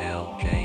LJ. 0.00 0.55